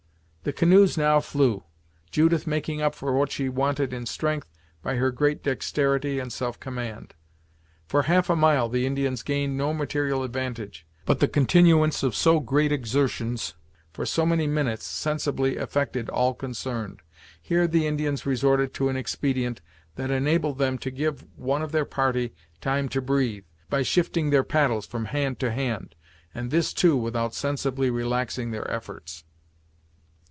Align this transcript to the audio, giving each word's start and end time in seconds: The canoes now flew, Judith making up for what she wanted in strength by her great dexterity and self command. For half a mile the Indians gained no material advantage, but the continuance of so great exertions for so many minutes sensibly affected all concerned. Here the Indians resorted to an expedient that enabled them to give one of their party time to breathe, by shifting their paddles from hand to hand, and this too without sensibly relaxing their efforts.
The 0.43 0.51
canoes 0.51 0.97
now 0.97 1.19
flew, 1.19 1.65
Judith 2.09 2.47
making 2.47 2.81
up 2.81 2.95
for 2.95 3.13
what 3.13 3.31
she 3.31 3.47
wanted 3.47 3.93
in 3.93 4.07
strength 4.07 4.47
by 4.81 4.95
her 4.95 5.11
great 5.11 5.43
dexterity 5.43 6.17
and 6.17 6.33
self 6.33 6.59
command. 6.59 7.13
For 7.85 8.01
half 8.01 8.27
a 8.27 8.35
mile 8.35 8.67
the 8.67 8.87
Indians 8.87 9.21
gained 9.21 9.55
no 9.55 9.71
material 9.71 10.23
advantage, 10.23 10.87
but 11.05 11.19
the 11.19 11.27
continuance 11.27 12.01
of 12.01 12.15
so 12.15 12.39
great 12.39 12.71
exertions 12.71 13.53
for 13.93 14.03
so 14.03 14.25
many 14.25 14.47
minutes 14.47 14.83
sensibly 14.83 15.57
affected 15.57 16.09
all 16.09 16.33
concerned. 16.33 17.03
Here 17.39 17.67
the 17.67 17.85
Indians 17.85 18.25
resorted 18.25 18.73
to 18.73 18.89
an 18.89 18.95
expedient 18.97 19.61
that 19.93 20.09
enabled 20.09 20.57
them 20.57 20.79
to 20.79 20.89
give 20.89 21.23
one 21.35 21.61
of 21.61 21.71
their 21.71 21.85
party 21.85 22.33
time 22.59 22.89
to 22.89 22.99
breathe, 22.99 23.45
by 23.69 23.83
shifting 23.83 24.31
their 24.31 24.43
paddles 24.43 24.87
from 24.87 25.05
hand 25.05 25.39
to 25.41 25.51
hand, 25.51 25.93
and 26.33 26.49
this 26.49 26.73
too 26.73 26.97
without 26.97 27.35
sensibly 27.35 27.91
relaxing 27.91 28.49
their 28.49 28.67
efforts. 28.71 29.23